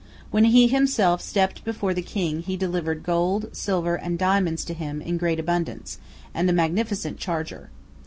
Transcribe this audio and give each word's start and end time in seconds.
When 0.31 0.45
he 0.45 0.67
himself 0.67 1.21
stepped 1.21 1.63
before 1.63 1.93
the 1.93 2.01
king, 2.01 2.41
he 2.41 2.57
delivered 2.57 3.03
gold, 3.03 3.55
silver, 3.55 3.93
and 3.95 4.17
diamonds 4.17 4.65
to 4.65 4.73
him 4.73 4.99
in 4.99 5.19
great 5.19 5.39
abundance, 5.39 5.99
and 6.33 6.49
a 6.49 6.53
magnificent 6.53 7.17
charger. 7.19 7.69